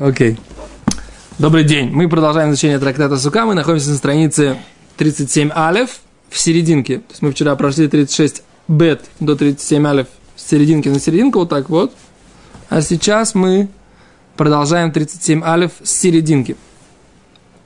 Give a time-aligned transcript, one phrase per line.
[0.00, 0.38] Окей.
[1.38, 1.90] Добрый день.
[1.90, 3.44] Мы продолжаем изучение трактата Сука.
[3.44, 4.56] Мы находимся на странице
[4.96, 6.00] 37 алев
[6.30, 7.00] в серединке.
[7.00, 11.50] То есть мы вчера прошли 36 бет до 37 алев с серединки на серединку, вот
[11.50, 11.92] так вот.
[12.70, 13.68] А сейчас мы
[14.38, 16.56] продолжаем 37 алев с серединки.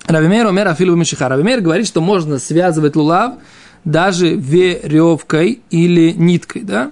[0.07, 1.29] Равимер Омер Афилу Мишиха.
[1.29, 3.35] Равимер говорит, что можно связывать лулав
[3.85, 6.91] даже веревкой или ниткой, да?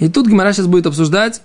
[0.00, 1.42] И тут Гимара сейчас будет обсуждать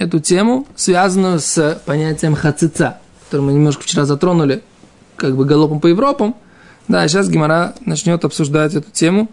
[0.00, 4.62] эту тему, связанную с понятием хацица, который мы немножко вчера затронули,
[5.16, 6.34] как бы галопом по Европам.
[6.88, 9.28] Да, сейчас Гимара начнет обсуждать эту тему.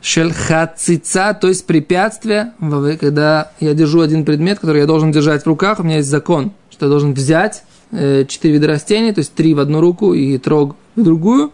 [0.00, 2.52] Шельхацица, то есть препятствие,
[2.98, 6.52] когда я держу один предмет, который я должен держать в руках, у меня есть закон,
[6.70, 10.38] что я должен взять э, четыре вида растений, то есть три в одну руку и
[10.38, 11.52] трог в другую.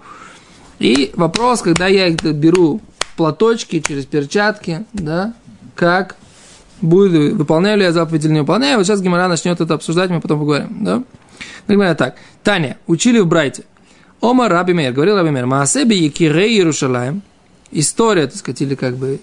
[0.79, 2.81] И вопрос, когда я их беру
[3.17, 5.35] платочки через перчатки, да,
[5.75, 6.17] как
[6.81, 8.79] будет, выполняю ли я заповедь или не выполняю.
[8.79, 10.85] Вот сейчас Гимара начнет это обсуждать, мы потом поговорим.
[10.85, 11.03] Да?
[11.69, 12.17] Гимара так.
[12.43, 13.65] Таня, учили в Брайте.
[14.21, 17.23] Ома Раби Мейр, говорил Раби Мейр, Маасеби Якирей Иерушалаем.
[17.73, 19.21] История, так сказать, или как бы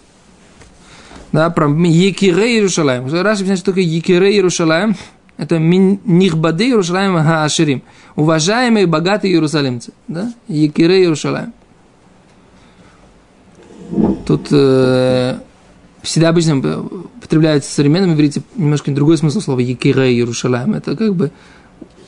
[1.32, 3.06] да, про Якирей Иерушалаем.
[3.06, 4.96] Раши объясняет, что такое Якирей Иерушалаем.
[5.38, 7.84] Это Нихбады Иерушалаем Хааширим.
[8.16, 9.94] Уважаемые богатые иерусалимцы.
[10.08, 10.34] Да?
[10.48, 11.54] Якирей Иерушалаем.
[14.26, 15.38] Тут э,
[16.08, 20.74] всегда обычно употребляется в современном иврите немножко другой смысл слова Якире Иерушалаем.
[20.74, 21.32] Это как бы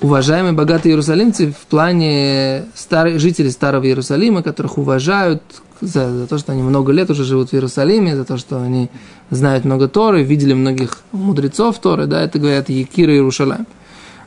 [0.02, 5.44] уважаемые богатые иерусалимцы в плане старых, жителей старого Иерусалима, которых уважают
[5.82, 8.90] за, за то, что они много лет уже живут в Иерусалиме, за то, что они
[9.30, 13.68] знают много Торы, видели многих мудрецов Торы, да, это говорят Якира Иерушалаем.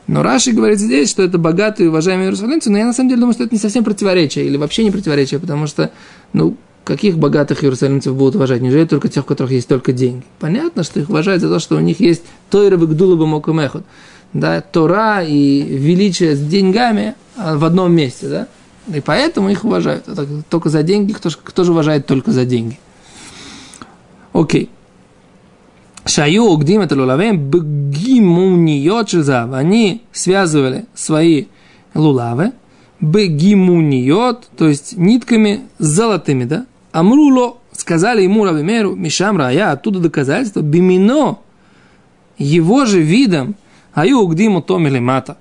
[0.05, 3.33] Но Раши говорит здесь, что это богатые, уважаемые иерусалимцы, но я на самом деле думаю,
[3.33, 5.91] что это не совсем противоречие, или вообще не противоречие, потому что,
[6.33, 8.61] ну, каких богатых иерусалимцев будут уважать?
[8.61, 10.23] Неужели только тех, у которых есть только деньги?
[10.39, 13.83] Понятно, что их уважают за то, что у них есть Тойра Вигдулаба Мокумехот.
[14.33, 18.47] Да, Тора и величие с деньгами а, в одном месте, да?
[18.93, 20.05] И поэтому их уважают.
[20.49, 21.13] Только за деньги.
[21.13, 22.79] Кто, кто же уважает только за деньги?
[24.33, 24.69] Окей.
[26.05, 29.53] Шаю угдим это лулавем бгимуниот шизав.
[29.53, 31.45] Они связывали свои
[31.93, 32.51] лулавы
[33.03, 36.65] бегимуниот, то есть нитками золотыми, да?
[36.93, 41.39] Амруло, сказали ему Рабимеру, Мишам Рая, оттуда доказательство, бимино,
[42.37, 43.55] его же видом,
[43.93, 45.37] аю угдиму том или мата,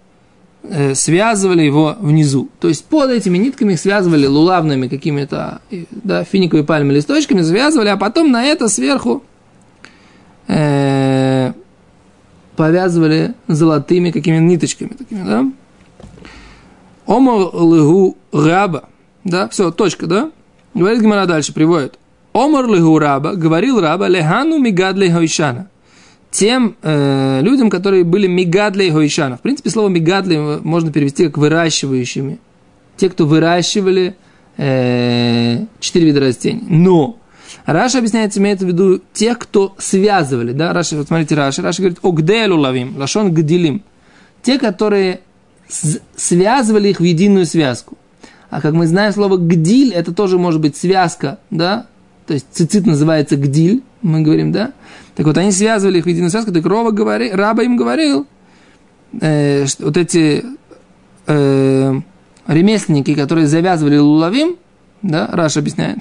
[0.63, 2.49] э, связывали его внизу.
[2.59, 5.61] То есть под этими нитками связывали лулавными какими-то
[5.91, 9.23] да, финиковыми пальмами листочками, связывали, а потом на это сверху
[10.49, 11.53] э,
[12.57, 14.89] повязывали золотыми какими-то ниточками.
[14.89, 15.53] Такими, да?
[17.07, 18.85] Омар лыгу раба.
[19.25, 20.31] Да, все, точка, да?
[20.75, 21.99] Говорит Гимара дальше, приводит.
[22.33, 25.69] Омар лыгу раба, говорил раба, лехану мигадли хойшана.
[26.31, 29.37] Тем э, людям, которые были мигадли хойшана.
[29.37, 32.39] В принципе, слово мигадли можно перевести как выращивающими.
[32.97, 34.17] Те, кто выращивали
[34.57, 36.63] э, вида растений.
[36.67, 37.19] Но
[37.67, 40.53] Раши объясняет, имеется в виду тех, кто связывали.
[40.53, 40.73] Да?
[40.73, 41.61] Раши, вот смотрите, Раши.
[41.61, 43.83] Раши говорит, אוגדי לולבים, לשון גדילים.
[44.43, 45.21] Те, которые
[46.17, 47.97] связывали их в единую связку.
[48.53, 51.87] А как мы знаем, слово «גדיל» это тоже может быть связка, да?
[52.27, 54.73] То есть цицит называется «גדיל», мы говорим, да?
[55.15, 58.27] Так вот, они связывали их в единую связку, так Рова говори, Раба им говорил,
[59.23, 60.45] э, что вот эти
[61.27, 62.01] э,
[62.47, 64.57] ремесленники, которые завязывали лулавим,
[65.01, 66.01] да, Раша объясняет,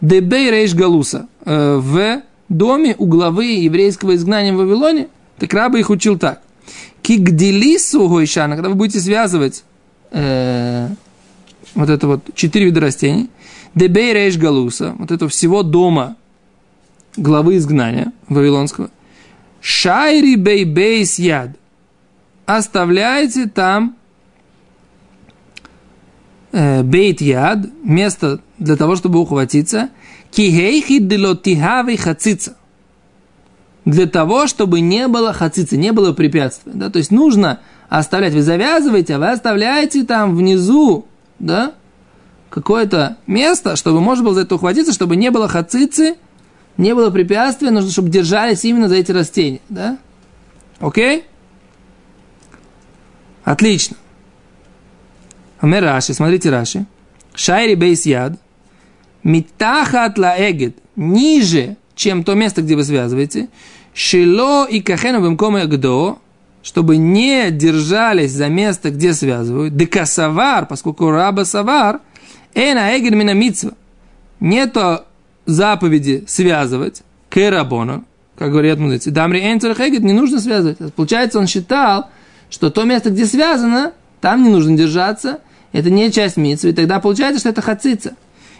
[0.00, 5.90] Дебей Рейш Галуса, э, в доме у главы еврейского изгнания в Вавилоне, так Раба их
[5.90, 6.42] учил так.
[7.02, 9.62] Кигделису гойшана, когда вы будете связывать
[10.10, 10.88] э,
[11.74, 13.30] вот это вот четыре вида растений,
[13.74, 16.16] дебей рейш галуса, вот это всего дома
[17.16, 18.90] главы изгнания вавилонского,
[19.60, 21.50] шайри бей бейс яд,
[22.46, 23.96] оставляйте там
[26.52, 29.90] э, бейт яд, место для того, чтобы ухватиться,
[30.30, 32.56] кихейхи делотихави хацица,
[33.84, 36.72] для того, чтобы не было хацицы, не было препятствия.
[36.74, 36.90] Да?
[36.90, 41.06] То есть нужно оставлять, вы завязываете, а вы оставляете там внизу,
[41.38, 41.74] да,
[42.50, 46.16] какое-то место, чтобы можно было за это ухватиться, чтобы не было хацицы,
[46.76, 49.98] не было препятствия, нужно, чтобы держались именно за эти растения, да?
[50.80, 51.24] Окей?
[53.44, 53.96] Отлично.
[55.60, 56.86] Амер Раши, смотрите Раши.
[57.34, 58.38] Шайри бейс яд.
[59.22, 60.78] Митахат ла эгет.
[60.96, 63.48] Ниже чем то место, где вы связываете,
[63.92, 66.18] шило и кахену бемкома гдо,
[66.64, 72.00] чтобы не держались за место, где связывают, декасавар, поскольку раба савар,
[72.54, 73.34] эна эгер мина
[74.40, 75.00] нету
[75.44, 78.04] заповеди связывать, кэрабона,
[78.36, 79.10] как говорят мудрецы.
[79.10, 80.78] Дамри Энцер Хегет не нужно связывать.
[80.94, 82.08] Получается, он считал,
[82.48, 85.40] что то место, где связано, там не нужно держаться,
[85.72, 88.14] это не часть митцвы, и тогда получается, что это хацица.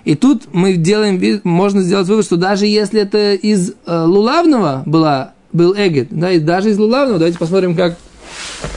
[0.05, 5.34] И тут мы делаем можно сделать вывод, что даже если это из э, лулавного была,
[5.55, 7.97] был эгет, да, и даже из лулавного, давайте посмотрим, как,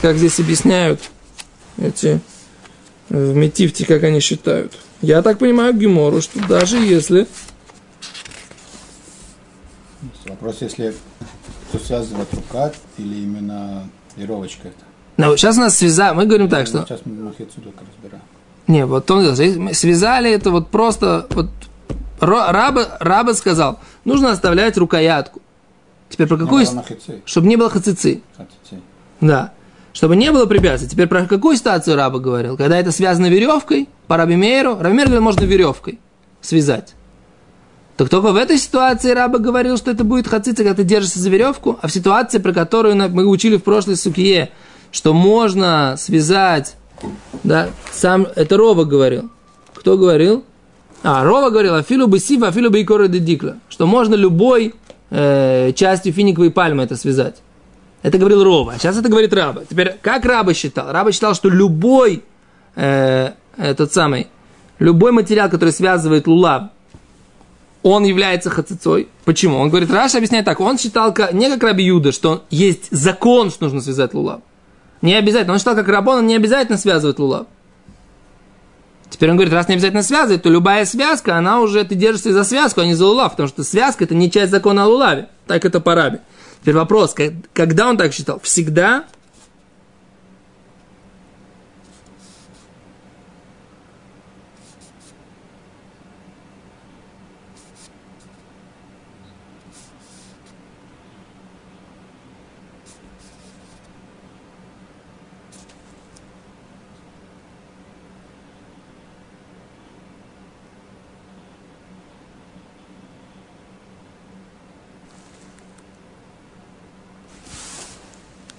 [0.00, 1.00] как здесь объясняют
[1.76, 2.20] эти
[3.10, 4.72] в Метифте, как они считают.
[5.02, 7.26] Я так понимаю Гемору, что даже если...
[10.26, 10.94] Вопрос, если
[11.68, 14.76] кто связывает рука или именно веровочка это.
[15.16, 16.84] Ну, сейчас у нас связали, мы говорим так, что...
[16.86, 18.22] Сейчас мы Лухицу только разбираем.
[18.68, 19.34] Не, вот он
[19.74, 21.48] связали это вот просто, вот
[22.20, 25.40] раба, раба сказал, нужно оставлять рукоятку.
[26.08, 26.66] Теперь про какую...
[27.24, 28.22] Чтобы не было хацицы.
[29.20, 29.52] Да.
[29.92, 30.88] Чтобы не было препятствий.
[30.88, 32.56] Теперь про какую ситуацию раба говорил?
[32.56, 35.98] Когда это связано веревкой, по Раби Мейру, Раби Мейру говорит, можно веревкой
[36.40, 36.94] связать.
[37.96, 41.30] Так только в этой ситуации раба говорил, что это будет хацица, когда ты держишься за
[41.30, 44.50] веревку, а в ситуации, про которую мы учили в прошлой сукье,
[44.92, 46.76] что можно связать,
[47.42, 49.30] да, сам, это Рова говорил.
[49.74, 50.44] Кто говорил?
[51.02, 54.76] А, Рова говорил, афилу бы сива, афилу бы икора дикла, что можно любой
[55.10, 57.36] э, частью финиковой пальмы это связать.
[58.02, 58.74] Это говорил Рова.
[58.78, 59.62] Сейчас это говорит Раба.
[59.68, 60.92] Теперь, как Раба считал?
[60.92, 62.22] Раба считал, что любой
[62.76, 64.28] э, этот самый,
[64.78, 66.70] любой материал, который связывает лулав,
[67.82, 69.08] он является хацицой.
[69.24, 69.58] Почему?
[69.58, 70.60] Он говорит, Раша объясняет так.
[70.60, 74.40] Он считал, не как Раби Юда, что есть закон, что нужно связать лулав.
[75.00, 75.52] Не обязательно.
[75.52, 77.46] Он считал, как Рабон, он не обязательно связывает лулав.
[79.10, 82.44] Теперь он говорит, раз не обязательно связывать, то любая связка, она уже, ты держишься за
[82.44, 85.28] связку, а не за лулав, потому что связка это не часть закона о лулаве.
[85.46, 86.20] Так это по рабе.
[86.60, 87.14] Теперь вопрос,
[87.52, 88.40] когда он так считал?
[88.42, 89.04] Всегда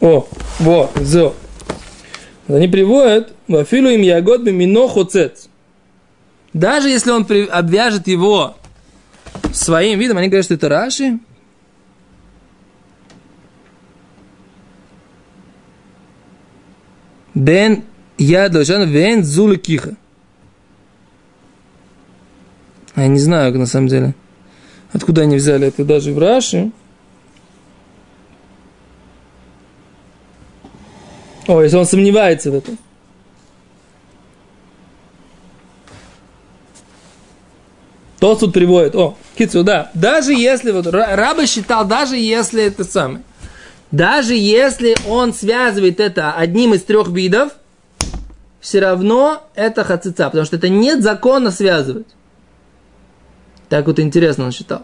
[0.01, 0.27] О,
[0.59, 1.35] во, зо.
[2.47, 5.49] Они приводят, вафилу им ягод мино хоцец.
[6.53, 8.55] Даже если он обвяжет его
[9.53, 11.19] своим видом, они говорят, что это Раши.
[17.35, 17.83] Бен
[18.17, 19.95] я должен вен зулы киха.
[22.95, 24.13] Я не знаю, на самом деле,
[24.91, 26.71] откуда они взяли это даже в Раши.
[31.49, 32.77] О, если он сомневается в этом.
[38.19, 43.23] То тут приводит, о, кицу, да, даже если, вот, раба считал, даже если это самое,
[43.89, 47.53] даже если он связывает это одним из трех видов,
[48.59, 52.07] все равно это хацица, потому что это нет закона связывать.
[53.69, 54.83] Так вот интересно он считал.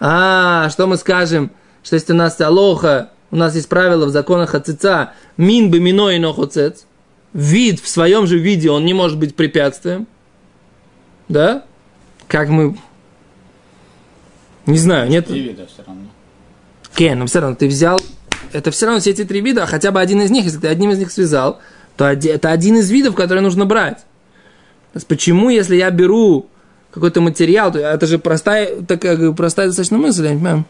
[0.00, 1.50] А, что мы скажем,
[1.82, 6.08] что если у нас алоха у нас есть правило в законах отца мин бы мино
[6.08, 6.86] и нохоцец.
[7.34, 10.06] Вид в своем же виде, он не может быть препятствием.
[11.28, 11.64] Да?
[12.28, 12.78] Как мы...
[14.64, 15.26] Не знаю, нет...
[15.26, 16.04] Три вида все равно.
[16.94, 18.00] Кен, но все равно ты взял...
[18.52, 20.68] Это все равно все эти три вида, а хотя бы один из них, если ты
[20.68, 21.60] одним из них связал,
[21.98, 23.98] то это один из видов, который нужно брать.
[23.98, 26.48] То есть почему, если я беру
[26.90, 30.64] какой-то материал, то это же простая, такая простая достаточно мысль, я не понимаю.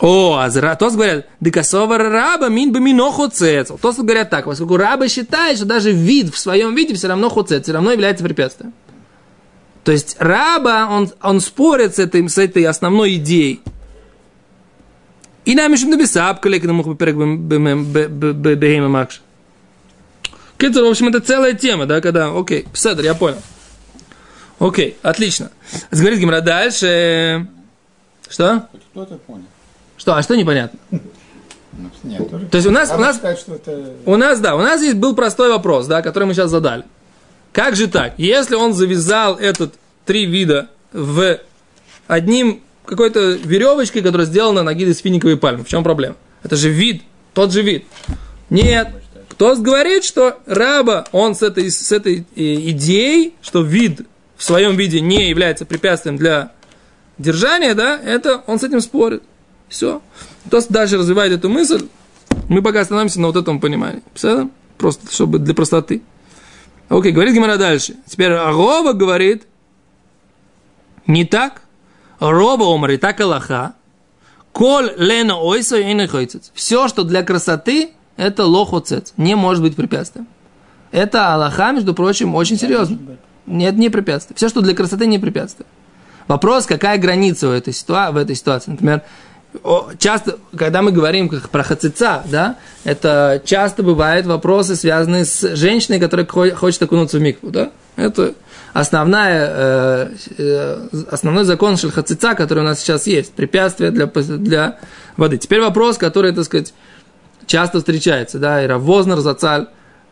[0.00, 3.76] О, а Тос говорят, декасова раба мин бы мино хоцецл.
[3.76, 7.64] Тос говорят так, поскольку раба считает, что даже вид в своем виде все равно хоцец,
[7.64, 8.72] все равно является препятствием.
[9.84, 13.60] То есть раба, он, он спорит с этой, с этой основной идеей.
[15.44, 19.20] И нам еще написал, коллеги, на муху бегема макш.
[20.56, 23.42] Кицер, в общем, это целая тема, да, когда, окей, Пседр, я понял.
[24.58, 25.50] Окей, отлично.
[25.90, 27.46] Говорит Гимра дальше.
[28.28, 28.68] Что?
[28.92, 29.44] Кто-то понял.
[30.00, 30.78] Что, а что непонятно?
[32.02, 33.94] Нет, То есть у нас, у нас, это...
[34.06, 36.84] у нас, да, у нас здесь был простой вопрос, да, который мы сейчас задали.
[37.52, 38.14] Как же так?
[38.16, 39.74] Если он завязал этот
[40.06, 41.38] три вида в
[42.06, 46.16] одним какой-то веревочкой, которая сделана на гиде из финиковой пальмы, в чем проблема?
[46.42, 47.02] Это же вид,
[47.34, 47.84] тот же вид.
[48.48, 48.88] Нет,
[49.28, 54.00] кто говорит, что раба, он с этой, с этой э, идеей, что вид
[54.38, 56.52] в своем виде не является препятствием для
[57.18, 59.22] держания, да, это он с этим спорит.
[59.70, 60.02] Все.
[60.50, 61.88] То дальше развивает эту мысль.
[62.48, 64.02] Мы пока остановимся на вот этом понимании.
[64.14, 64.50] Все?
[64.76, 66.02] Просто, чтобы для простоты.
[66.88, 67.94] Окей, говорит Гимара дальше.
[68.06, 69.46] Теперь Агова говорит,
[71.06, 71.62] не так.
[72.18, 73.74] Роба омар и так Аллаха.
[74.52, 76.08] Коль лена ойсо и не
[76.52, 79.14] Все, что для красоты, это лохоцец.
[79.16, 80.26] Не может быть препятствием.
[80.90, 82.98] Это Аллаха, между прочим, очень серьезно.
[83.46, 84.36] Нет, не препятствие.
[84.36, 85.66] Все, что для красоты, не препятствие.
[86.26, 88.72] Вопрос, какая граница в этой, ситуа- в этой ситуации.
[88.72, 89.02] Например,
[89.98, 96.26] часто, когда мы говорим про хацица, да, это часто бывают вопросы, связанные с женщиной, которая
[96.54, 97.70] хочет окунуться в микву, да.
[97.96, 98.34] Это
[98.72, 104.78] основная, э, э, основной закон шельхацица, который у нас сейчас есть, препятствие для, для
[105.16, 105.38] воды.
[105.38, 106.72] Теперь вопрос, который, так сказать,
[107.46, 109.66] часто встречается, да, и Равознер, Зацаль,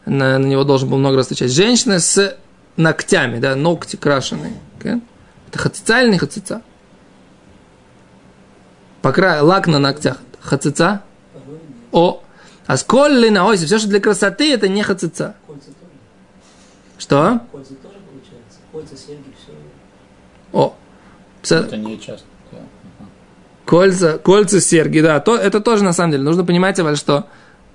[0.04, 1.52] на, на него должен был много раз встречать.
[1.52, 2.36] Женщина с
[2.76, 4.54] ногтями, да, ногти крашеные.
[4.78, 5.00] Okay?
[5.48, 6.62] Это хацица или не хацица?
[9.02, 9.42] Покра...
[9.42, 10.18] Лак на ногтях.
[10.40, 11.02] Хацица?
[11.92, 12.22] О.
[12.66, 15.34] А сколь на оси, все, что для красоты, это не хацица.
[16.98, 17.40] Что?
[17.50, 18.58] Кольца тоже получается.
[18.72, 19.52] Кольца, серьги, все.
[20.52, 20.74] О.
[21.42, 22.26] Это не часто.
[22.52, 22.58] Да.
[23.64, 25.20] Кольца, кольца, серьги, да.
[25.20, 26.24] То, это тоже на самом деле.
[26.24, 27.26] Нужно понимать, что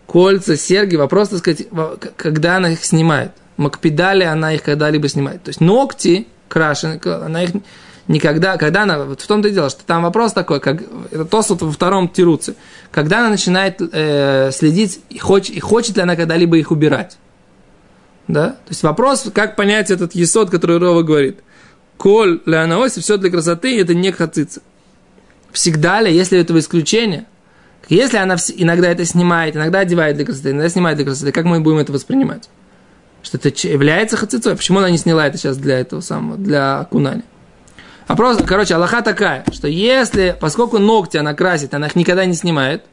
[0.05, 1.67] кольца, серьги, вопрос, так сказать,
[2.17, 3.31] когда она их снимает.
[3.57, 5.43] Макпедали она их когда-либо снимает.
[5.43, 7.51] То есть ногти крашены, она их
[8.07, 10.81] никогда, когда она, вот в том-то и дело, что там вопрос такой, как,
[11.11, 12.55] это Тосут во втором Тируце,
[12.91, 17.17] когда она начинает э, следить, и хочет, и хочет ли она когда-либо их убирать.
[18.27, 18.49] Да?
[18.49, 21.39] То есть вопрос, как понять этот есот, который Рова говорит.
[21.97, 24.61] Коль леанаоси, все для красоты, это не хацица.
[25.51, 27.25] Всегда ли, если этого исключение,
[27.89, 31.59] если она иногда это снимает, иногда одевает для красоты, иногда снимает для красоты, как мы
[31.59, 32.49] будем это воспринимать?
[33.21, 34.55] Что это является хацицой?
[34.55, 36.87] Почему она не сняла это сейчас для этого самого, для
[38.03, 38.35] окунания?
[38.35, 42.83] Вопрос, короче, Аллаха такая, что если, поскольку ногти она красит, она их никогда не снимает,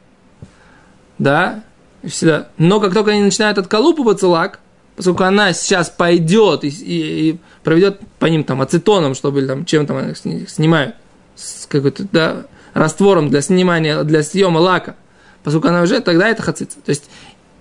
[1.17, 1.63] да,
[2.03, 4.59] всегда, но как только они начинают отколупываться лак,
[4.95, 9.85] поскольку она сейчас пойдет и, и, и проведет по ним там ацетоном, чтобы там чем
[9.85, 10.17] там их
[10.49, 10.95] снимают,
[11.35, 14.95] с какой-то, да, раствором для снимания, для съема лака,
[15.43, 16.79] поскольку она уже, тогда это хацица.
[16.83, 17.09] То есть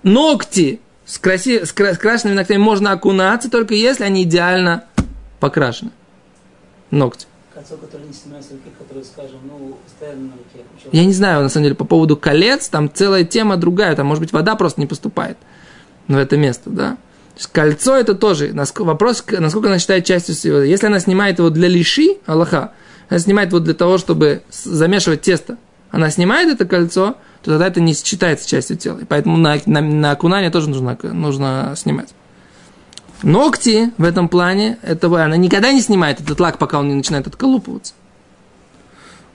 [0.03, 4.85] ногти с, краси, с, кра, с крашенными ногтями можно окунаться, только если они идеально
[5.41, 5.91] покрашены.
[6.91, 7.27] Ногти
[7.61, 10.65] кольцо, которое не снимается руки, которое, скажем, ну, постоянно на руке.
[10.75, 10.91] Причем...
[10.93, 14.23] Я не знаю, на самом деле, по поводу колец, там целая тема другая, там, может
[14.23, 15.37] быть, вода просто не поступает
[16.09, 16.99] в это место, да.
[17.53, 20.59] Кольцо это тоже вопрос, насколько она считает частью всего.
[20.59, 22.73] Если она снимает его для лиши, Аллаха,
[23.09, 25.57] она снимает его для того, чтобы замешивать тесто,
[25.91, 28.99] она снимает это кольцо, то тогда это не считается частью тела.
[28.99, 32.11] И поэтому на, на, на окунание тоже нужно, нужно снимать.
[33.23, 37.27] Ногти в этом плане, это она никогда не снимает этот лак, пока он не начинает
[37.27, 37.93] отколупываться.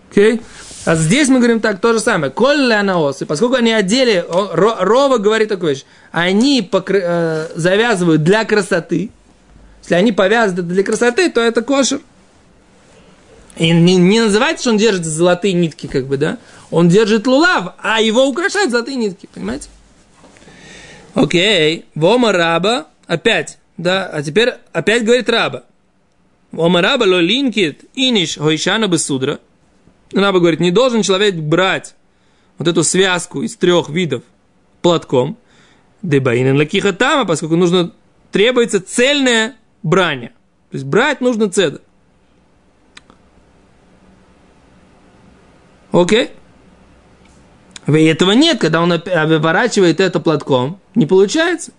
[0.09, 0.35] Окей?
[0.35, 0.41] Okay?
[0.85, 2.31] А здесь мы говорим так, то же самое.
[2.31, 9.09] Коль и поскольку они одели, Рова говорит такую вещь, они покры, э, завязывают для красоты.
[9.81, 12.01] Если они повязаны для красоты, то это кошер.
[13.57, 16.37] И не, не называется, что он держит золотые нитки, как бы, да?
[16.69, 19.69] Он держит лулав, а его украшают золотые нитки, понимаете?
[21.15, 25.63] Окей, вома раба, опять, да, а теперь опять говорит раба.
[26.53, 29.39] Ома раба ло линкит иниш хойшана бесудра.
[30.13, 31.95] Раба говорит, не должен человек брать
[32.57, 34.23] вот эту связку из трех видов
[34.81, 35.37] платком.
[36.01, 37.91] Дебаинен лакиха тама, поскольку нужно,
[38.31, 40.29] требуется цельное брание.
[40.69, 41.81] То есть брать нужно цедр.
[45.91, 46.31] Окей?
[47.87, 51.71] И этого нет, когда он выворачивает это платком, не получается.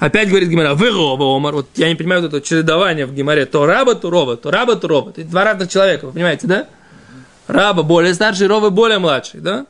[0.00, 1.54] Опять говорит Гимара, вы роба, Омар.
[1.54, 3.44] Вот я не понимаю вот это чередование в Гимаре.
[3.44, 5.10] То раба, то роба, то раба, то роба.
[5.10, 6.68] Это два разных человека, вы понимаете, да?
[7.46, 9.66] Раба более старший, роба более младший, да?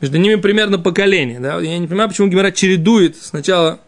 [0.00, 1.58] Между ними примерно поколение, да?
[1.58, 3.80] Я не понимаю, почему Гимара чередует сначала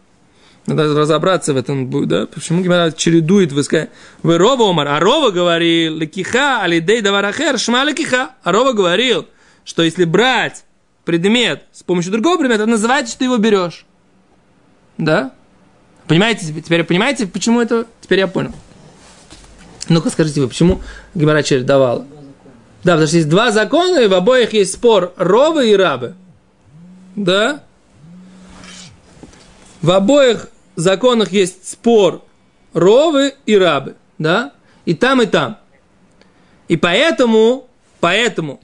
[0.65, 2.27] надо разобраться в этом да?
[2.27, 3.63] Почему Гимара чередует, вы
[4.23, 8.31] вы Рова Омар, а Рова говорил, лекиха, алидей даварахер, шма лекиха.
[8.43, 9.25] А Рова говорил,
[9.63, 10.65] что если брать
[11.05, 13.85] предмет с помощью другого предмета, это называется, что ты его берешь.
[14.97, 15.31] Да?
[16.07, 17.85] Понимаете, теперь понимаете, почему это?
[18.01, 18.53] Теперь я понял.
[19.89, 20.81] Ну-ка скажите вы, почему
[21.13, 22.05] Гимара чередовала?
[22.83, 26.15] Да, потому что есть два закона, и в обоих есть спор ровы и рабы.
[27.15, 27.63] Да?
[29.81, 32.23] В обоих законах есть спор
[32.73, 33.95] ровы и рабы.
[34.17, 34.53] Да?
[34.85, 35.57] И там, и там.
[36.67, 37.67] И поэтому,
[37.99, 38.61] поэтому,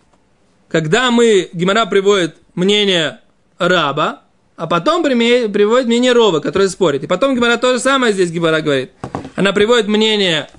[0.67, 3.19] когда мы, Гимара приводит мнение
[3.57, 4.22] раба,
[4.55, 7.03] а потом приводит мнение Рова, который спорит.
[7.03, 8.91] И потом Гимара то же самое здесь Гимара говорит.
[9.35, 10.49] Она приводит мнение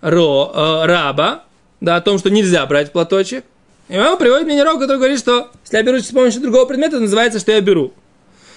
[0.00, 1.44] Ро, э, раба,
[1.80, 3.44] да, о том, что нельзя брать платочек.
[3.88, 6.96] И он приводит мнение Рова, который говорит, что если я беру с помощью другого предмета,
[6.96, 7.94] это называется, что я беру.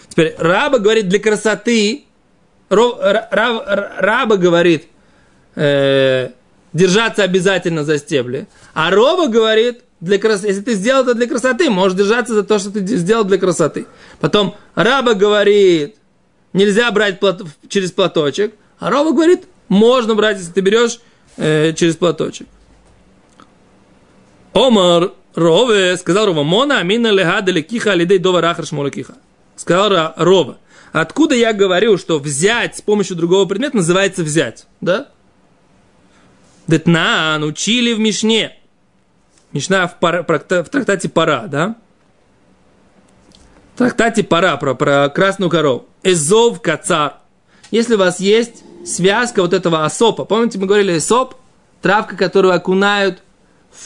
[0.10, 2.04] Теперь раба говорит для красоты,
[2.70, 4.88] Ро, ра, раба говорит,
[5.56, 6.32] э,
[6.74, 8.48] держаться обязательно за стебли.
[8.74, 10.44] А Рова говорит, для крас...
[10.44, 13.86] если ты сделал это для красоты, можешь держаться за то, что ты сделал для красоты.
[14.20, 15.96] Потом Раба говорит,
[16.54, 17.42] нельзя брать плат...
[17.70, 18.56] через платочек.
[18.80, 21.00] А Рова говорит, можно брать, если ты берешь
[21.38, 22.48] э, через платочек.
[24.54, 29.16] Омар Рове, сказал Рова, Мона амина лега далекиха алидей дова рахар шмолакиха.
[29.56, 30.58] Сказал Рова,
[30.92, 35.10] откуда я говорю, что взять с помощью другого предмета называется взять, да?
[36.68, 38.61] Детнан учили в Мишне.
[39.54, 41.76] Мишна в, пара, в трактате Пара, да?
[43.76, 45.86] В трактате Пара про, про красную корову.
[46.04, 47.16] Эзов кацар.
[47.70, 51.36] Если у вас есть связка вот этого осопа, помните, мы говорили эсоп,
[51.82, 53.22] травка, которую окунают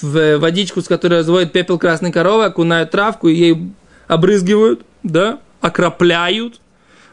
[0.01, 3.71] в водичку, с которой разводят пепел красной коровы, окунают травку и ей
[4.07, 6.59] обрызгивают, да, окропляют.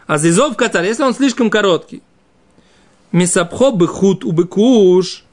[0.06, 2.02] А зизов кацар, если он слишком короткий,
[3.12, 5.25] мисапхо быхут убыкуш,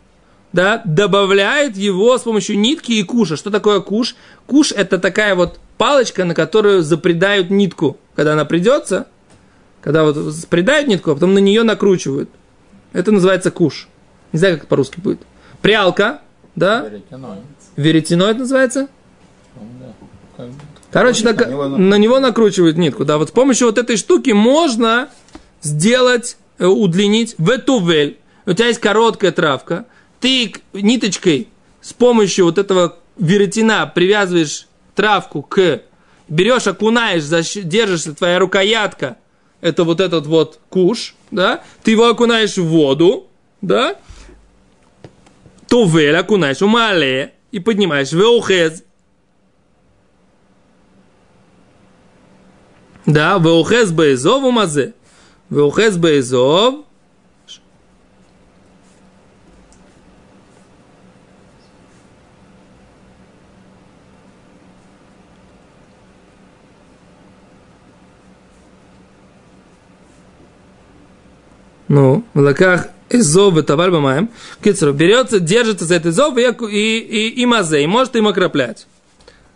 [0.53, 3.35] да, добавляет его с помощью нитки и куша.
[3.35, 4.15] Что такое куш?
[4.47, 9.07] Куш это такая вот палочка, на которую запредают нитку, когда она придется,
[9.81, 10.17] когда вот
[10.49, 12.29] придают нитку, а потом на нее накручивают.
[12.93, 13.87] Это называется куш.
[14.31, 15.19] Не знаю, как это по-русски будет.
[15.61, 16.21] Прялка,
[16.55, 16.81] да?
[16.87, 17.37] Веретено.
[17.75, 18.87] Веретено это называется?
[19.55, 19.61] Ну,
[20.37, 20.45] да.
[20.91, 23.05] Короче, на так- него на- на него накручивают нитку.
[23.05, 25.09] Да, вот с помощью вот этой штуки можно
[25.61, 28.17] сделать, э, удлинить ветувель.
[28.45, 29.85] У тебя есть короткая травка,
[30.19, 31.47] ты ниточкой
[31.81, 35.81] с помощью вот этого веретена привязываешь травку к,
[36.27, 37.23] берешь, окунаешь,
[37.63, 39.17] держишься, твоя рукоятка,
[39.61, 43.27] это вот этот вот куш, да, ты его окунаешь в воду,
[43.61, 43.95] да,
[45.67, 48.83] То товель окунаешь, умале, и поднимаешь, веухез,
[53.05, 54.93] да, веухез бейзов умазе,
[55.49, 56.85] веухез бейзов,
[71.89, 74.30] Ну, в лаках изов и таваль бамаем.
[74.63, 78.88] Кицеру, берется, держится за этот изов и, и, и, и мазе, и может им окроплять.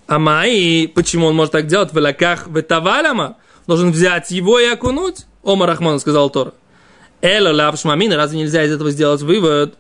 [0.08, 1.94] А Май, почему он может так делать?
[1.94, 3.38] В лаках в таваляма.
[3.68, 5.26] Должен взять его и окунуть.
[5.44, 6.54] Ома Рахман сказал Тор.
[7.22, 9.76] Эла лав шмамина, разве нельзя из этого сделать вывод?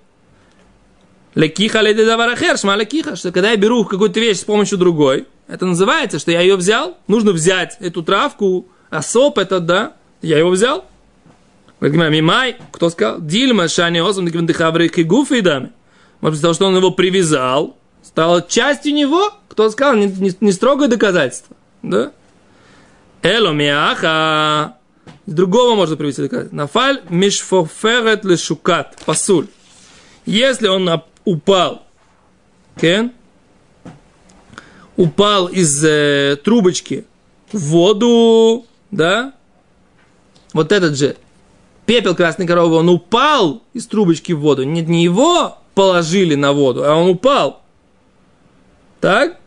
[1.35, 5.65] Лекиха леди даварахер, шма лекиха, что когда я беру какую-то вещь с помощью другой, это
[5.65, 10.51] называется, что я ее взял, нужно взять эту травку, а соп этот, да, я его
[10.51, 10.85] взял.
[11.89, 13.19] Мимай, кто сказал?
[13.19, 15.71] Дильма шани осам дихавры кигуфы и даме.
[16.21, 20.51] Может быть, потому что он его привязал, стало частью него, кто сказал, не, не, не
[20.53, 21.55] строгое доказательство.
[21.81, 22.13] Да?
[23.21, 24.77] Эло миаха.
[25.25, 26.55] С другого можно привести доказательство.
[26.55, 28.97] Нафаль мишфоферет лешукат.
[29.05, 29.47] Пасуль.
[30.25, 30.89] Если он
[31.25, 31.85] упал,
[32.79, 33.11] кен,
[34.95, 37.05] упал из э, трубочки
[37.51, 39.33] в воду, да,
[40.53, 41.17] вот этот же
[41.85, 44.63] пепел красной коровы, он упал из трубочки в воду.
[44.63, 47.61] Нет, не его положили на воду, а он упал.
[48.99, 49.37] Так?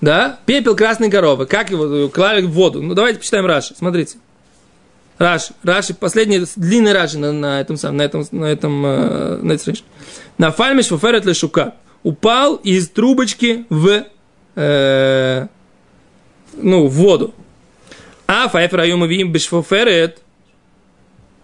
[0.00, 0.38] Да?
[0.46, 1.46] Пепел красной коровы.
[1.46, 2.82] Как его клали в воду?
[2.82, 3.74] Ну, давайте почитаем Раши.
[3.76, 4.18] Смотрите.
[5.18, 5.52] Раши.
[5.64, 5.94] Раши.
[5.94, 9.82] Последний длинный Раши на, на этом самом, на этом, на этом, э, на странице.
[10.38, 11.74] На фальме шфоферет лешука.
[12.04, 14.04] Упал из трубочки в,
[14.54, 15.46] э,
[16.54, 17.34] ну, в воду.
[18.28, 20.22] А файфер аю мавиим бешфоферет.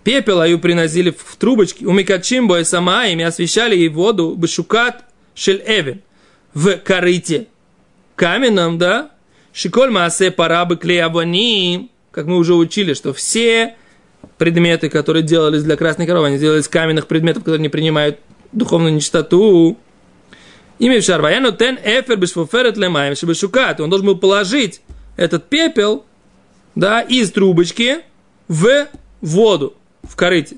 [0.04, 1.84] Пепел аю приносили в, трубочки.
[1.84, 6.02] У Микачимбо и Самаем и освещали ей воду бешукат шель эвен.
[6.52, 7.48] В корыте
[8.14, 9.10] каменном, да,
[9.52, 13.74] шиколь маасе парабы клеявани, как мы уже учили, что все
[14.38, 18.18] предметы, которые делались для красной коровы, они делались каменных предметов, которые не принимают
[18.52, 19.76] духовную нечистоту.
[20.78, 23.80] Имя шарваяну тен эфер бешфоферет лемаем шибешукат.
[23.80, 24.80] Он должен был положить
[25.16, 26.04] этот пепел,
[26.74, 28.00] да, из трубочки
[28.48, 28.86] в
[29.20, 29.74] воду,
[30.08, 30.56] в корыте.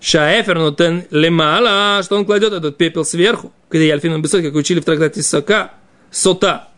[0.00, 4.80] Шаэфер, но тен лемала, что он кладет этот пепел сверху, когда Ялфин Бесот, как учили
[4.80, 5.72] в трактате Сока,
[6.10, 6.68] Сота.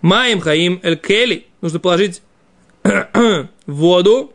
[0.00, 2.22] Маем хаим эль кели, нужно положить
[3.66, 4.32] воду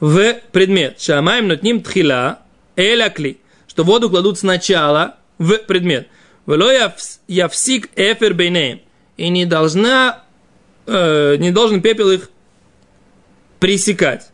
[0.00, 1.00] в предмет.
[1.00, 2.40] Шамаем нотним тхила
[2.76, 6.08] эль акли, что воду кладут сначала в предмет.
[6.46, 6.70] Вело
[7.26, 8.80] явсик эфер бейнеем.
[9.16, 10.24] И не должна,
[10.86, 12.30] э, не должен пепел их
[13.60, 14.31] пресекать.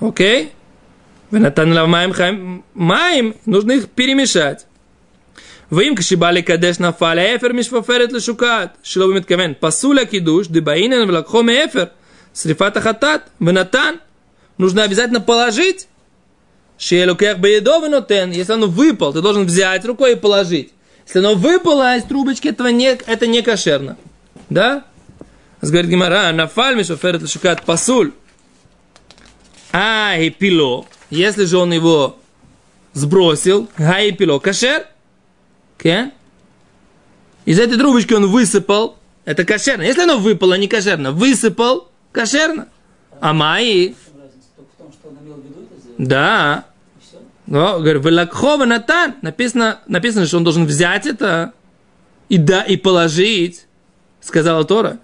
[0.00, 0.52] Окей.
[1.30, 4.66] Венатанлавмаем маем, нужно их перемешать.
[5.70, 8.74] Вим кшибали кадеш на фале эфер мишфаферет лешукат.
[8.82, 9.54] Шилобу митковен.
[9.54, 11.90] Пасуля кидуш, дебаинен влакхом э, эфер.
[12.32, 14.00] Срифата хатат, венатан.
[14.58, 15.86] Нужно обязательно положить.
[16.76, 18.32] Шелукех беедовенотен.
[18.32, 20.72] Если оно выпал, ты должен взять рукой и положить.
[21.06, 23.96] Если оно выпало из трубочки, этого не, это не кошерно.
[24.48, 24.84] Да?
[25.62, 28.12] Говорит Гимара, на фальмиш оферет лешукат пасуль.
[29.72, 30.86] А, и пило.
[31.10, 32.18] Если же он его
[32.92, 34.86] сбросил, га и пило, кошер.
[35.78, 36.10] Okay?
[37.44, 39.82] Из этой трубочки он высыпал, это кошерно.
[39.82, 42.68] Если оно выпало, не кошерно, высыпал, кошерно.
[43.20, 43.94] А мои...
[45.98, 46.64] Да.
[47.46, 49.16] Но, говорю, Велакхова Натан.
[49.22, 51.52] Написано, написано, что он должен взять это
[52.28, 53.66] и, да, и положить,
[54.20, 54.98] сказала Тора.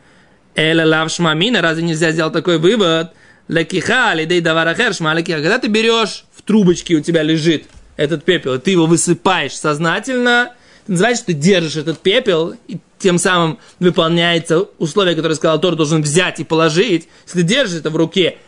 [0.55, 3.12] Эля лав шмамина, разве нельзя сделать такой вывод?
[3.48, 5.40] Лекиха, лидей даварахер шмаликиха.
[5.40, 10.52] Когда ты берешь в трубочке, у тебя лежит этот пепел, и ты его высыпаешь сознательно,
[10.87, 16.02] это что ты держишь этот пепел, и тем самым выполняется условие, которое сказал Тор, должен
[16.02, 17.09] взять и положить.
[17.26, 18.38] Если ты держишь это в руке,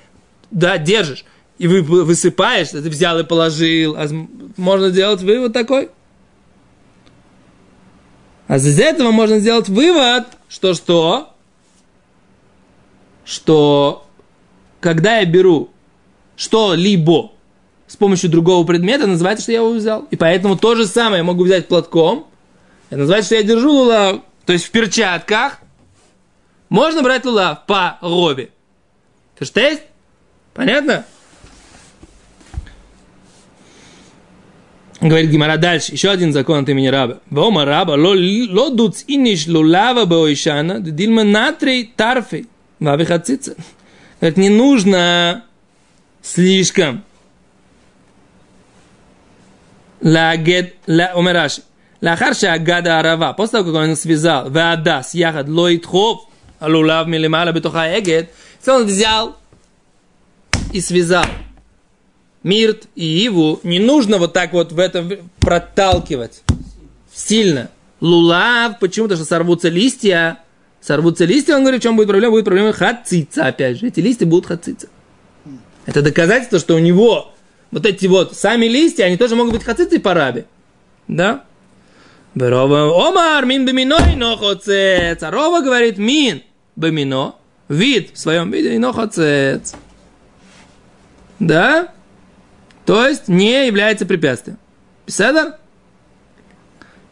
[0.50, 1.24] да, держишь,
[1.58, 4.06] и вы, высыпаешь, ты взял и положил, а
[4.56, 5.90] можно сделать вывод такой.
[8.46, 11.34] А из этого можно сделать вывод, что что?
[13.24, 14.07] Что
[14.80, 15.70] когда я беру
[16.36, 17.32] что-либо
[17.86, 20.06] с помощью другого предмета, называется, что я его взял.
[20.10, 22.28] И поэтому то же самое я могу взять платком.
[22.90, 24.20] Это называется, что я держу лулав.
[24.46, 25.58] То есть в перчатках
[26.68, 28.50] можно брать лулав по робе.
[29.38, 29.82] То что есть?
[30.54, 31.04] Понятно?
[35.00, 37.20] Говорит Гимара дальше, еще один закон от имени раба.
[37.30, 42.48] Вома раба, ло дуц иниш лулава баойшана, дилма натрей тарфей,
[42.80, 43.54] вавихацица.
[44.20, 45.44] Это не нужно
[46.22, 47.04] слишком.
[50.00, 51.62] Лагед, ла, умераши.
[52.00, 53.32] Лахарша агада арава.
[53.32, 56.28] После того, как он связал, веадас, яхад, лоитхов,
[56.60, 58.30] алулав милимала бетуха эгед,
[58.66, 59.36] он взял
[60.72, 61.24] и связал.
[62.42, 66.42] Мирт и Иву не нужно вот так вот в этом проталкивать.
[67.12, 67.70] Сильно.
[68.00, 70.38] Лулав, почему-то, что сорвутся листья,
[70.88, 72.30] Сорвутся листья, он говорит, в чем будет проблема?
[72.30, 73.88] Будет проблема хацица, опять же.
[73.88, 74.88] Эти листья будут хацица.
[75.84, 77.34] Это доказательство, что у него
[77.70, 80.46] вот эти вот сами листья, они тоже могут быть хацицей по рабе.
[81.06, 81.44] Да?
[82.34, 85.22] Омар мин бемино и нохоцец.
[85.22, 86.42] А Рова говорит мин
[86.74, 87.34] бемино.
[87.68, 89.74] Вид в своем виде и нохоцец.
[91.38, 91.92] Да?
[92.86, 94.56] То есть не является препятствием.
[95.04, 95.56] Писадар?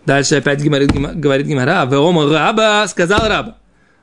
[0.07, 1.85] Дальше опять говорит, говорит Гимара.
[1.85, 3.59] Веома раба, сказал раба.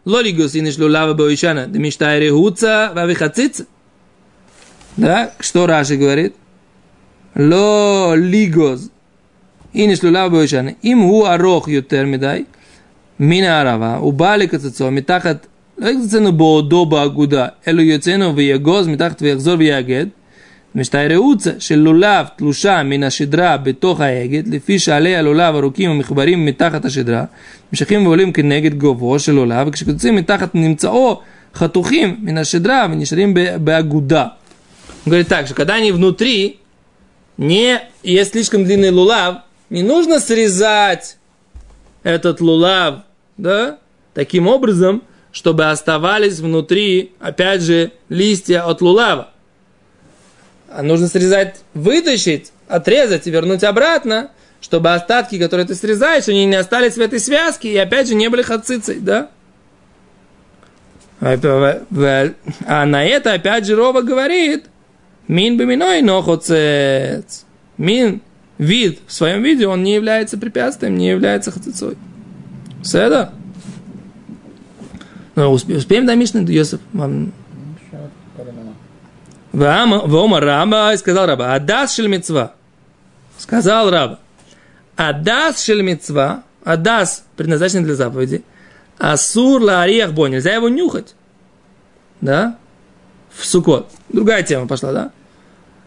[0.07, 3.67] Лолигус и нешлю лава боишана, да мечтай регуца, вавихацица.
[4.97, 6.35] Да, что Раши говорит?
[7.37, 8.91] Ло лигоз
[9.75, 12.45] הנה שלולה בו ישן, אם הוא ארוך יותר מדי,
[13.21, 15.47] מן הערבה, הוא בא לקצצו מתחת,
[15.79, 20.07] לא יקצצנו בעודו באגודה, אלא יוצאנו ויגוז מתחת ויחזור ויאגד,
[20.75, 26.85] משתי רעוצה של לולב תלושה מן השדרה בתוך האגד, לפי שעלי הלולב ארוכים ומחוברים מתחת
[26.85, 27.25] השדרה,
[27.73, 31.21] משכים ועולים כנגד גובהו של לולב, וכשקוצצים מתחת נמצאו
[31.55, 34.27] חתוכים מן השדרה ונשארים באגודה.
[35.07, 36.59] Он говорит так, что когда они внутри,
[37.38, 39.37] не есть слишком длинный лулав,
[39.71, 41.17] не нужно срезать
[42.03, 43.01] этот лулав,
[43.38, 43.79] да,
[44.12, 49.31] таким образом, чтобы оставались внутри, опять же, листья от лулава.
[50.76, 56.56] А нужно срезать, вытащить, отрезать и вернуть обратно, чтобы остатки, которые ты срезаешь, они не
[56.56, 59.30] остались в этой связке и опять же не были хацицей, да?
[61.20, 64.66] А на это опять же Рова говорит,
[65.28, 67.46] мин биминой нохоцец.
[67.78, 68.22] Мин
[68.58, 71.98] вид в своем виде, он не является препятствием, не является хацицой.
[72.84, 73.32] Седа?
[75.36, 76.80] Ну, успеем до Мишны, Йосиф?
[76.94, 77.32] Вам...
[79.54, 82.54] Вома раба, сказал раба, адас шельмецва.
[83.38, 84.20] Сказал раба.
[84.96, 88.44] Адас шельмецва, адас предназначен для заповеди,
[88.98, 91.13] асур ла ариях бо, нельзя его нюхать.
[92.20, 92.58] Да?
[93.30, 93.89] В сукот.
[94.10, 95.12] Другая тема пошла, да?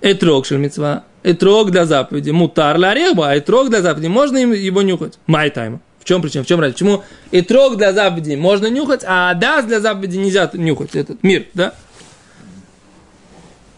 [0.01, 2.31] Этрог шельмецва, этрог для заповеди.
[2.31, 4.07] Мутар ля рехба, а этрог для заповеди.
[4.07, 5.19] Можно его нюхать.
[5.27, 5.81] Май тайма.
[5.99, 6.45] В чем причина?
[6.45, 6.85] В чем разница?
[6.85, 10.95] Почему этрог для заповеди можно нюхать, а адас для заповеди нельзя нюхать?
[10.95, 11.75] Этот мир, да?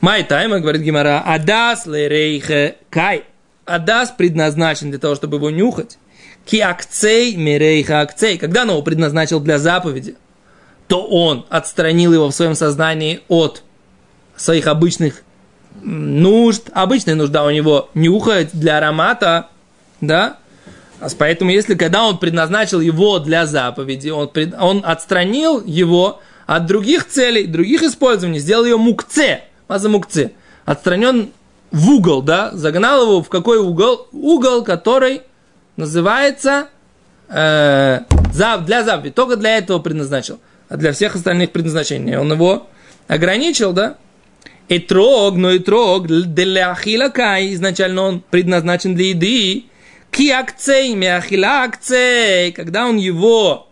[0.00, 3.24] Май тайма, говорит Гимара, адас лерейхе кай.
[3.64, 5.98] Адас предназначен для того, чтобы его нюхать.
[6.46, 8.38] Ки акцей мерейха акцей.
[8.38, 10.16] Когда он его предназначил для заповеди,
[10.86, 13.62] то он отстранил его в своем сознании от
[14.36, 15.22] своих обычных
[15.82, 19.48] нужд, обычная нужда у него нюхать для аромата,
[20.00, 20.38] да,
[21.00, 26.66] а поэтому если когда он предназначил его для заповеди, он, пред, он отстранил его от
[26.66, 30.32] других целей, других использований, сделал ее мукце, мазамукце.
[30.64, 31.30] Отстранен
[31.70, 34.08] в угол, да, загнал его в какой угол?
[34.12, 35.22] Угол, который
[35.76, 36.68] называется
[37.28, 38.00] э,
[38.32, 39.14] зав, для заповеди.
[39.14, 40.40] Только для этого предназначил.
[40.68, 42.66] А для всех остальных предназначений он его
[43.06, 43.96] ограничил, да?
[44.68, 49.64] И трог, но и трог для ахилакай, изначально он предназначен для еды.
[50.10, 53.68] Ки акцей, мяхила акцей, когда он его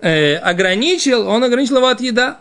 [0.00, 2.40] э, ограничил, он ограничил его от еда,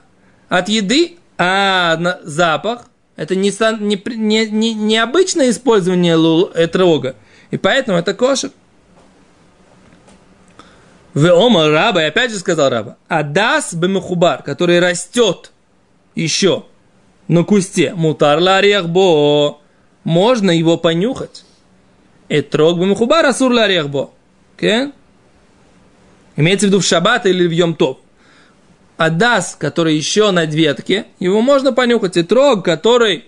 [0.49, 7.15] от еды, а на, запах это не, не, не, не, необычное использование трога,
[7.49, 8.52] и поэтому это кошер.
[11.13, 15.52] В ома раба, и опять же сказал раба, адас бемехубар, который растет
[16.13, 16.65] еще
[17.28, 18.39] на кусте, мутар
[18.86, 19.60] бо,
[20.04, 21.45] можно его понюхать.
[22.28, 24.12] Этрог бемехубар асур ларехбо.
[24.58, 24.91] Okay?
[26.36, 27.99] Имеется в виду в шаббат или в йом-топ.
[28.99, 32.17] Адас, который еще на ветке, его можно понюхать.
[32.17, 33.23] И трог, который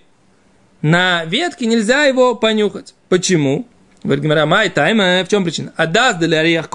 [0.81, 2.93] на ветке, нельзя его понюхать.
[3.07, 3.65] Почему?
[4.03, 5.71] Говорит Гимара, май тайма, в чем причина?
[5.77, 6.67] Адас для ариях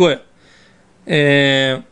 [1.05, 1.83] э,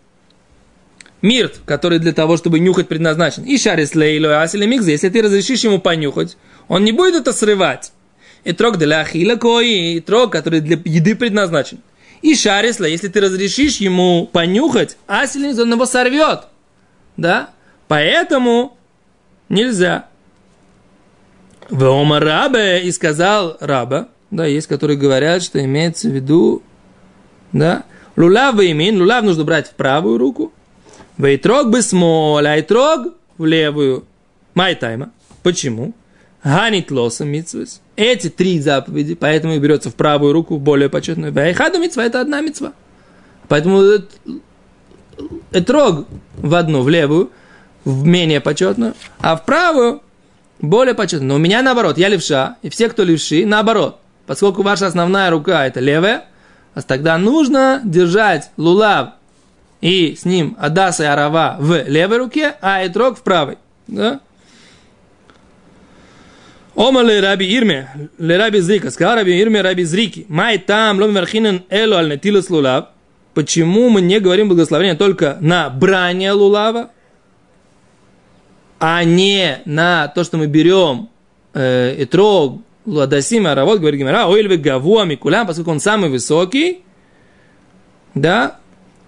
[1.21, 3.43] Мирт, который для того, чтобы нюхать предназначен.
[3.43, 4.93] И шарис лейло асили микзе.
[4.93, 6.39] Если ты разрешишь ему понюхать,
[6.69, 7.93] он не будет это срывать.
[8.45, 11.81] И трог для ахила кои, и трог, который для еды предназначен.
[12.23, 16.45] И шарисла, если ты разрешишь ему понюхать, асилин, он его сорвет.
[17.17, 17.51] Да?
[17.89, 18.77] Поэтому
[19.49, 20.07] нельзя.
[21.71, 26.63] Веома рабе, и сказал раба, да, есть, которые говорят, что имеется в виду,
[27.53, 27.85] да,
[28.17, 30.53] лулав имин, лулав нужно брать в правую руку,
[31.17, 34.05] вейтрог бы смол, а трог в левую.
[34.55, 35.11] Майтайма.
[35.43, 35.95] Почему?
[36.43, 37.81] Ганит лоса митсвес.
[37.97, 41.33] Эти три заповеди, поэтому и берется в правую руку, более почетную.
[41.33, 42.73] Вайхада митцва– это одна митцва.
[43.49, 43.83] Поэтому
[45.53, 47.31] этрог в одну, в левую,
[47.85, 50.03] в менее почетную, а в правую
[50.61, 51.29] более почетную.
[51.29, 53.99] Но у меня наоборот, я левша, и все, кто левши, наоборот.
[54.27, 56.25] Поскольку ваша основная рука– это левая,
[56.75, 59.11] а тогда нужно держать лулав
[59.81, 63.59] и с ним Адаса и Арава в левой руке, а этрог в правой.
[63.87, 64.21] Да?
[66.75, 71.15] Ома ле раби Ирме, ле раби Зрика, сказал раби Ирме раби Зрики, май там лом
[71.15, 72.87] верхинен эло аль нетилус лулав,
[73.35, 76.91] почему мы не говорим благословение только на брание лулава,
[78.79, 81.09] а не на то, что мы берем
[81.53, 86.83] э, этрог, ладасим, аравод, говорит Гимара, ойлве гавуа микулям, поскольку он самый высокий,
[88.15, 88.59] да,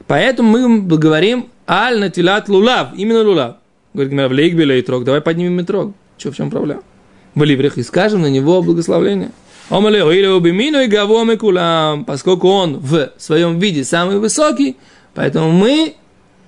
[0.06, 3.56] поэтому мы говорим аль натилат лулав, именно лулав.
[3.94, 5.94] Говорит Гимара, в лейкбеле и давай поднимем этрог.
[6.18, 6.82] Что, в чем проблема?
[7.36, 9.30] в ливрях и скажем на него благословление.
[9.68, 14.76] Омале, или убимину и гавом кулам, поскольку он в своем виде самый высокий,
[15.14, 15.94] поэтому мы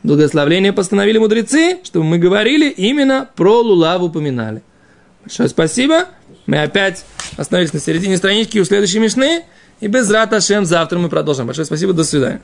[0.03, 4.63] благословление постановили мудрецы, чтобы мы говорили именно про лулав упоминали.
[5.23, 6.07] Большое спасибо.
[6.47, 7.05] Мы опять
[7.37, 9.45] остановились на середине странички у следующей мишны.
[9.81, 11.47] И без рата завтра мы продолжим.
[11.47, 12.41] Большое спасибо, до свидания.